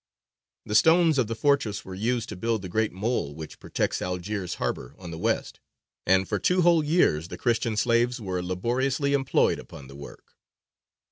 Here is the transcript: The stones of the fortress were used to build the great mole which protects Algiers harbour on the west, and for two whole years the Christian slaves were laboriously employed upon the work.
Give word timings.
The 0.65 0.73
stones 0.73 1.19
of 1.19 1.27
the 1.27 1.35
fortress 1.35 1.85
were 1.85 1.93
used 1.93 2.27
to 2.29 2.35
build 2.35 2.63
the 2.63 2.69
great 2.69 2.91
mole 2.91 3.35
which 3.35 3.59
protects 3.59 4.01
Algiers 4.01 4.55
harbour 4.55 4.95
on 4.97 5.11
the 5.11 5.17
west, 5.19 5.59
and 6.07 6.27
for 6.27 6.39
two 6.39 6.63
whole 6.63 6.83
years 6.83 7.27
the 7.27 7.37
Christian 7.37 7.77
slaves 7.77 8.19
were 8.19 8.41
laboriously 8.41 9.13
employed 9.13 9.59
upon 9.59 9.87
the 9.89 9.95
work. 9.95 10.35